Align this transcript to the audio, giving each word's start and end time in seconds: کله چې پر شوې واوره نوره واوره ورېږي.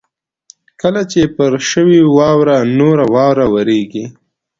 کله 0.81 1.01
چې 1.11 1.21
پر 1.35 1.51
شوې 1.69 1.99
واوره 2.17 2.57
نوره 2.79 3.05
واوره 3.13 3.45
ورېږي. 3.53 4.05